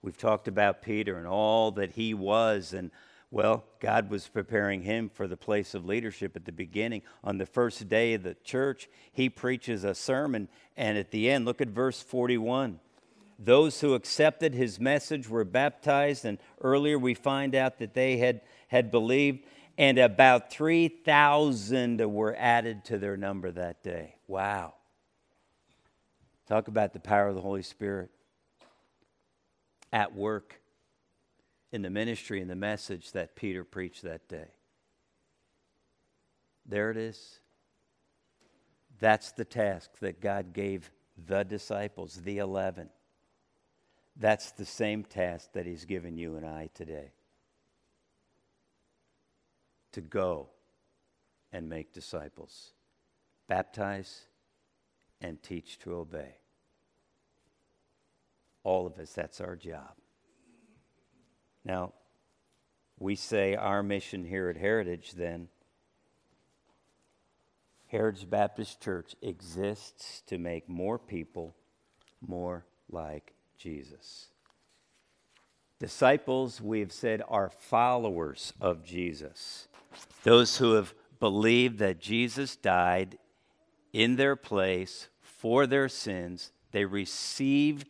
[0.02, 2.92] We've talked about Peter and all that he was and
[3.34, 7.02] well, God was preparing him for the place of leadership at the beginning.
[7.24, 11.46] On the first day of the church, he preaches a sermon, and at the end,
[11.46, 12.82] look at verse 41.
[13.44, 18.42] Those who accepted his message were baptized, and earlier we find out that they had,
[18.68, 19.46] had believed,
[19.80, 24.18] and about 3,000 were added to their number that day.
[24.28, 24.76] Wow.
[26.48, 28.12] Talk about the power of the Holy Spirit
[29.92, 30.62] at work
[31.72, 34.50] in the ministry and the message that Peter preached that day.
[36.68, 37.39] There it is.
[39.00, 42.89] That's the task that God gave the disciples, the 11.
[44.18, 47.14] That's the same task that He's given you and I today
[49.93, 50.49] to go
[51.51, 52.72] and make disciples,
[53.47, 54.26] baptize,
[55.20, 56.36] and teach to obey.
[58.64, 59.93] All of us, that's our job.
[61.66, 61.93] Now,
[62.99, 65.47] we say our mission here at Heritage, then,
[67.88, 71.55] Heritage Baptist Church exists to make more people
[72.26, 74.28] more like Jesus.
[75.80, 79.68] Disciples, we've said, are followers of Jesus.
[80.24, 83.18] Those who have believed that Jesus died
[83.93, 87.86] in their place for their sins, they receive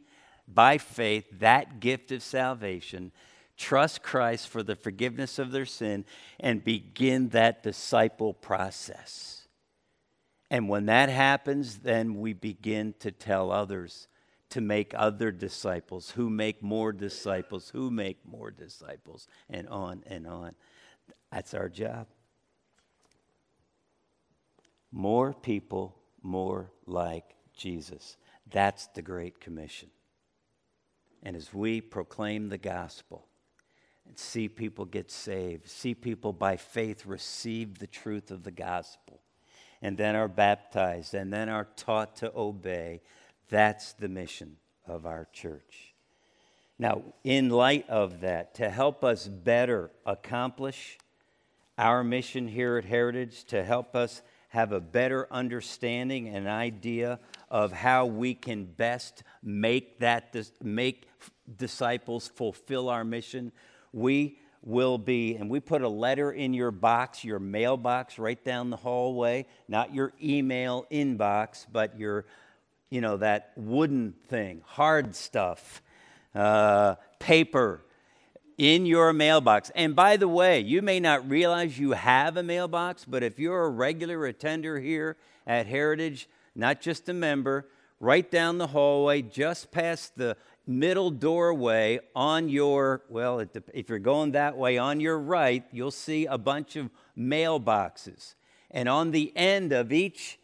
[0.48, 3.12] by faith that gift of salvation
[3.62, 6.04] trust Christ for the forgiveness of their sin,
[6.40, 9.48] and begin that disciple process.
[10.50, 14.08] And when that happens, then we begin to tell others
[14.52, 20.28] to make other disciples, who make more disciples, who make more disciples, and on and
[20.28, 20.56] on.
[21.32, 22.08] That's our job.
[24.92, 28.18] More people, more like Jesus.
[28.52, 29.90] That's the Great Commission.
[31.24, 33.28] And as we proclaim the gospel,
[34.08, 39.22] and see people get saved, see people by faith receive the truth of the gospel,
[39.82, 43.02] and then are baptized, and then are taught to obey.
[43.52, 45.94] That's the mission of our church.
[46.80, 50.98] Now, in light of that, to help us better accomplish
[51.78, 57.20] our mission here at Heritage, to help us have a better understanding and idea
[57.52, 61.08] of how we can best make that make
[61.58, 63.52] disciples fulfill our mission
[63.94, 68.70] we will be, and we put a letter in your box, your mailbox right down
[68.70, 72.26] the hallway, not your email inbox, but your,
[72.92, 75.82] you know, that wooden thing, hard stuff,
[76.36, 77.82] uh, paper
[78.58, 79.72] in your mailbox.
[79.74, 83.64] And by the way, you may not realize you have a mailbox, but if you're
[83.64, 85.18] a regular attender here
[85.48, 87.70] at Heritage, not just a member,
[88.02, 90.36] right down the hallway, just past the
[90.68, 93.40] middle doorway on your, well,
[93.74, 98.36] if you're going that way, on your right, you'll see a bunch of mailboxes.
[98.70, 100.40] And on the end of each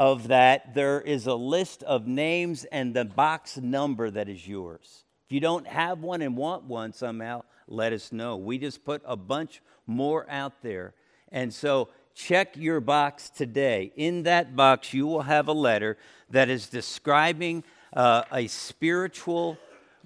[0.00, 5.04] of that, there is a list of names and the box number that is yours.
[5.26, 8.38] If you don't have one and want one somehow, let us know.
[8.38, 10.94] We just put a bunch more out there.
[11.30, 13.92] And so check your box today.
[13.94, 15.98] In that box, you will have a letter
[16.30, 19.58] that is describing uh, a spiritual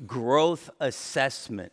[0.08, 1.70] growth assessment.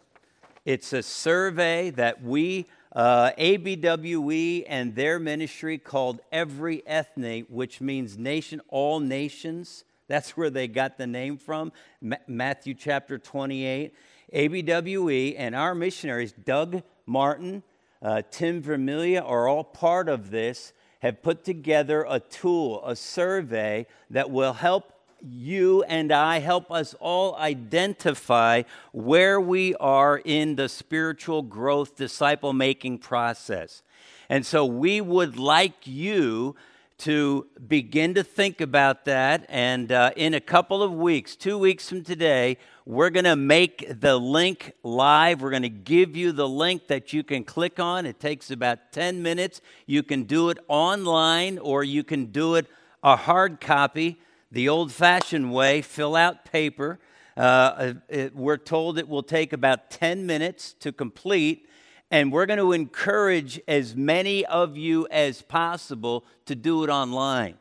[0.63, 8.17] It's a survey that we, uh, ABWE, and their ministry called Every Ethne, which means
[8.17, 9.85] nation, all nations.
[10.07, 11.71] That's where they got the name from,
[12.01, 13.93] Ma- Matthew chapter 28.
[14.33, 17.63] ABWE and our missionaries, Doug Martin,
[18.01, 23.87] uh, Tim Vermilia, are all part of this, have put together a tool, a survey
[24.09, 24.90] that will help
[25.23, 32.53] you and I, help us all identify where we are in the spiritual growth disciple
[32.53, 33.83] making process.
[34.29, 36.55] And so we would like you
[36.99, 39.45] to begin to think about that.
[39.49, 43.99] And uh, in a couple of weeks, two weeks from today, we're going to make
[43.99, 45.41] the link live.
[45.41, 48.05] We're going to give you the link that you can click on.
[48.05, 49.61] It takes about 10 minutes.
[49.87, 52.67] You can do it online or you can do it
[53.03, 54.19] a hard copy,
[54.51, 56.99] the old fashioned way, fill out paper.
[57.37, 61.67] Uh, it, we're told it will take about 10 minutes to complete.
[62.09, 67.57] And we're going to encourage as many of you as possible to do it online.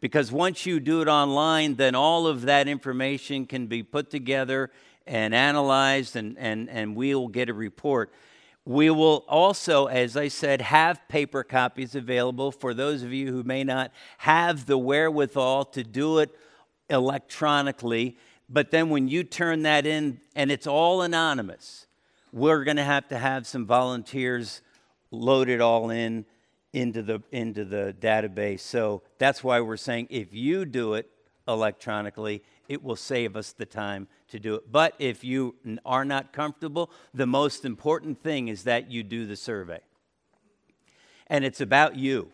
[0.00, 4.70] Because once you do it online, then all of that information can be put together
[5.06, 8.12] and analyzed, and, and, and we will get a report.
[8.70, 13.42] We will also, as I said, have paper copies available for those of you who
[13.42, 16.30] may not have the wherewithal to do it
[16.88, 18.16] electronically.
[18.48, 21.88] But then when you turn that in, and it's all anonymous,
[22.32, 24.62] we're going to have to have some volunteers
[25.10, 26.24] load it all in
[26.72, 28.60] into the into the database.
[28.60, 31.10] So that's why we're saying if you do it
[31.52, 34.70] electronically, it will save us the time to do it.
[34.70, 39.36] But if you are not comfortable, the most important thing is that you do the
[39.36, 39.80] survey.
[41.26, 42.32] And it's about you.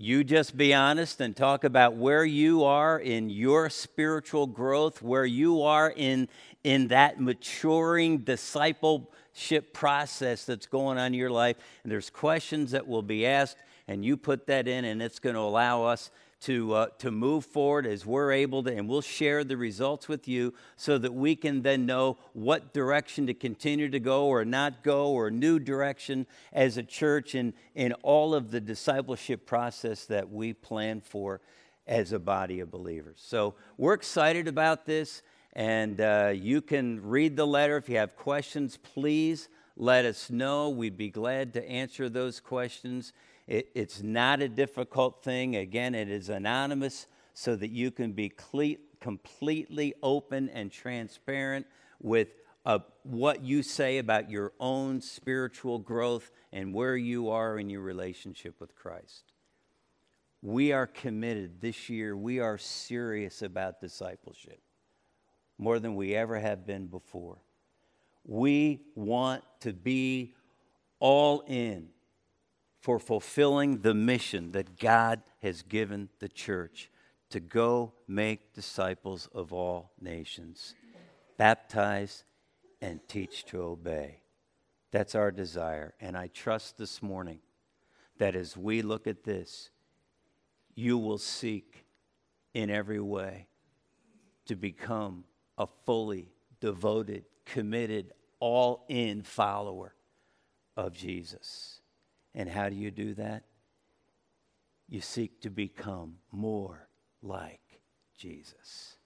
[0.00, 5.26] You just be honest and talk about where you are in your spiritual growth, where
[5.26, 6.28] you are in,
[6.62, 11.56] in that maturing discipleship process that's going on in your life.
[11.82, 13.56] And there's questions that will be asked,
[13.88, 17.44] and you put that in, and it's going to allow us to, uh, to move
[17.44, 21.34] forward as we're able to, and we'll share the results with you so that we
[21.34, 26.26] can then know what direction to continue to go or not go or new direction
[26.52, 31.40] as a church in, in all of the discipleship process that we plan for
[31.86, 33.20] as a body of believers.
[33.24, 35.22] So we're excited about this,
[35.54, 37.76] and uh, you can read the letter.
[37.76, 40.68] If you have questions, please let us know.
[40.68, 43.12] We'd be glad to answer those questions.
[43.48, 45.56] It, it's not a difficult thing.
[45.56, 51.66] Again, it is anonymous so that you can be cle- completely open and transparent
[52.00, 52.28] with
[52.66, 57.80] uh, what you say about your own spiritual growth and where you are in your
[57.80, 59.32] relationship with Christ.
[60.42, 64.60] We are committed this year, we are serious about discipleship
[65.56, 67.38] more than we ever have been before.
[68.24, 70.34] We want to be
[71.00, 71.88] all in
[72.80, 76.90] for fulfilling the mission that God has given the church
[77.30, 80.74] to go make disciples of all nations,
[81.36, 82.24] baptize
[82.80, 84.20] and teach to obey.
[84.90, 85.94] That's our desire.
[86.00, 87.40] And I trust this morning
[88.18, 89.70] that as we look at this,
[90.74, 91.84] you will seek
[92.54, 93.48] in every way
[94.46, 95.24] to become
[95.58, 99.94] a fully devoted, committed, all in follower
[100.76, 101.80] of Jesus.
[102.34, 103.44] And how do you do that?
[104.88, 106.88] You seek to become more
[107.22, 107.80] like
[108.16, 108.96] Jesus.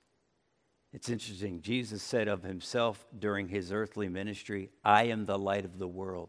[0.93, 1.63] It's interesting.
[1.63, 6.29] Jesus said of himself during his earthly ministry, I am the light of the world.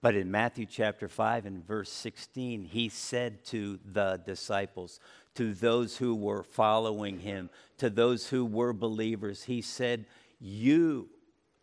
[0.00, 4.98] But in Matthew chapter 5 and verse 16, he said to the disciples,
[5.34, 10.06] to those who were following him, to those who were believers, he said,
[10.40, 11.08] You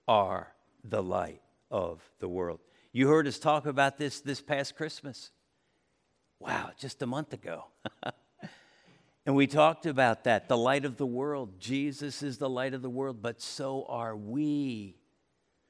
[0.07, 0.53] are
[0.83, 2.59] the light of the world.
[2.91, 5.31] You heard us talk about this this past Christmas.
[6.39, 7.65] Wow, just a month ago.
[9.25, 11.59] and we talked about that the light of the world.
[11.59, 14.95] Jesus is the light of the world, but so are we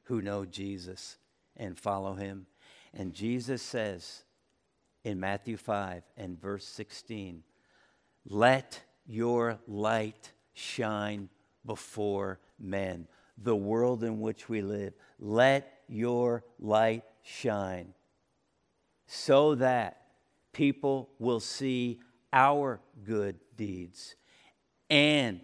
[0.04, 1.18] who know Jesus
[1.58, 2.48] and follow him.
[2.94, 4.24] And Jesus says
[5.04, 7.44] in Matthew 5 and verse 16,
[8.26, 11.30] Let your light shine
[11.66, 13.08] before men,
[13.38, 14.94] the world in which we live.
[15.20, 17.94] Let your light shine
[19.08, 20.02] so that
[20.54, 22.00] people will see
[22.32, 24.16] our good deeds
[24.90, 25.42] and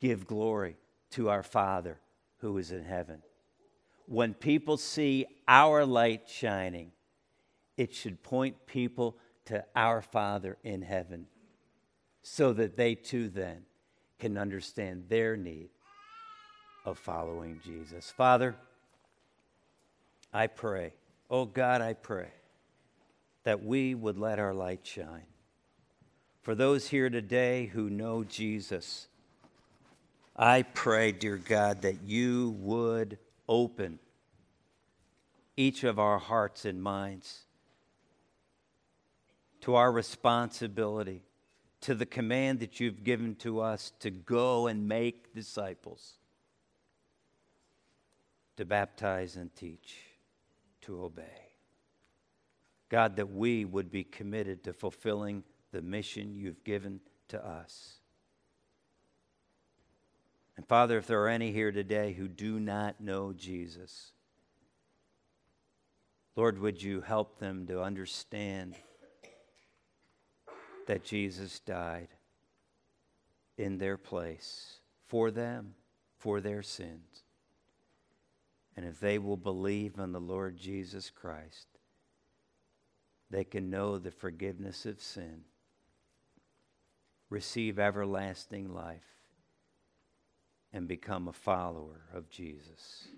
[0.00, 0.76] give glory
[1.10, 1.98] to our Father
[2.38, 3.22] who is in heaven.
[4.06, 6.92] When people see our light shining,
[7.76, 11.26] it should point people to our Father in heaven
[12.22, 13.62] so that they too then
[14.18, 15.70] can understand their need
[16.84, 18.10] of following Jesus.
[18.10, 18.56] Father,
[20.32, 20.92] I pray
[21.30, 22.28] Oh God, I pray
[23.44, 25.26] that we would let our light shine.
[26.42, 29.08] For those here today who know Jesus,
[30.34, 33.98] I pray, dear God, that you would open
[35.56, 37.40] each of our hearts and minds
[39.60, 41.22] to our responsibility,
[41.82, 46.14] to the command that you've given to us to go and make disciples,
[48.56, 50.07] to baptize and teach
[50.88, 51.52] to obey.
[52.88, 57.98] God, that we would be committed to fulfilling the mission you've given to us.
[60.56, 64.12] And Father, if there are any here today who do not know Jesus,
[66.34, 68.74] Lord, would you help them to understand
[70.86, 72.08] that Jesus died
[73.58, 75.74] in their place for them,
[76.16, 77.24] for their sins?
[78.78, 81.66] And if they will believe in the Lord Jesus Christ,
[83.28, 85.40] they can know the forgiveness of sin,
[87.28, 89.02] receive everlasting life,
[90.72, 93.08] and become a follower of Jesus.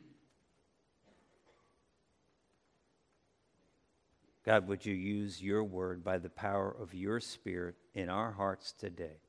[4.46, 8.72] God, would you use your word by the power of your spirit in our hearts
[8.72, 9.20] today?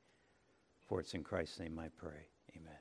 [0.88, 2.28] For it's in Christ's name I pray.
[2.56, 2.78] Amen.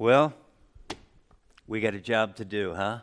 [0.00, 0.32] Well,
[1.66, 3.00] we got a job to do, huh?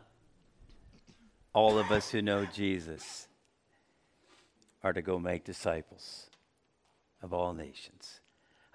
[1.54, 3.28] All of us who know Jesus
[4.84, 6.26] are to go make disciples
[7.22, 8.20] of all nations.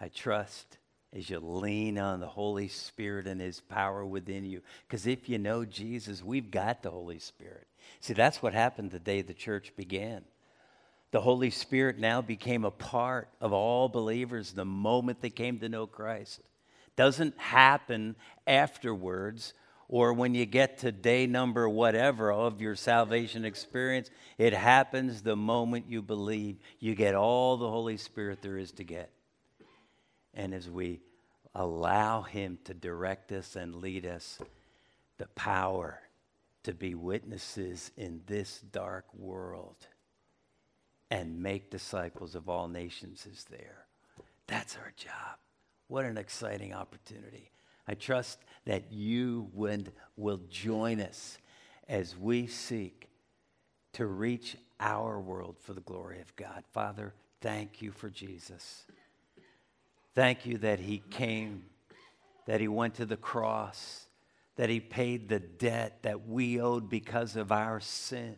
[0.00, 0.78] I trust
[1.12, 4.62] as you lean on the Holy Spirit and His power within you.
[4.86, 7.66] Because if you know Jesus, we've got the Holy Spirit.
[7.98, 10.22] See, that's what happened the day the church began.
[11.10, 15.68] The Holy Spirit now became a part of all believers the moment they came to
[15.68, 16.40] know Christ.
[16.96, 18.16] Doesn't happen
[18.46, 19.54] afterwards
[19.92, 24.08] or when you get to day number whatever of your salvation experience.
[24.38, 26.56] It happens the moment you believe.
[26.78, 29.10] You get all the Holy Spirit there is to get.
[30.32, 31.00] And as we
[31.54, 34.38] allow Him to direct us and lead us,
[35.18, 36.00] the power
[36.62, 39.86] to be witnesses in this dark world
[41.10, 43.84] and make disciples of all nations is there.
[44.46, 45.36] That's our job.
[45.92, 47.50] What an exciting opportunity.
[47.86, 51.36] I trust that you would, will join us
[51.86, 53.10] as we seek
[53.92, 56.64] to reach our world for the glory of God.
[56.72, 57.12] Father,
[57.42, 58.86] thank you for Jesus.
[60.14, 61.64] Thank you that he came,
[62.46, 64.06] that he went to the cross,
[64.56, 68.36] that he paid the debt that we owed because of our sin,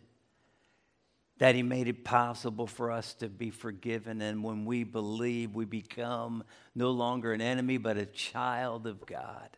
[1.39, 4.23] that he made it possible for us to be forgiven.
[4.23, 9.57] And when we believe, we become no longer an enemy, but a child of God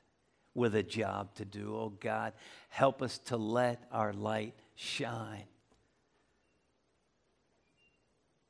[0.54, 1.76] with a job to do.
[1.76, 2.32] Oh God,
[2.70, 5.44] help us to let our light shine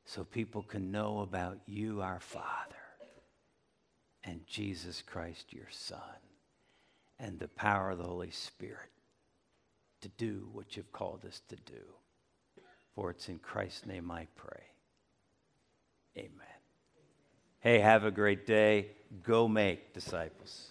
[0.05, 2.77] so people can know about you, our Father
[4.23, 5.99] and Jesus Christ, your Son,
[7.19, 8.91] and the power of the Holy Spirit
[10.01, 11.83] to do what you've called us to do.
[12.97, 14.63] For it's in Christ's name I pray.
[16.17, 16.31] Amen.
[17.61, 18.87] Hey, have a great day.
[19.23, 20.71] Go make disciples.